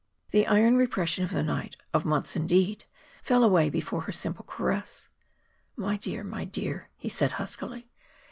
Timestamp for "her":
4.01-4.11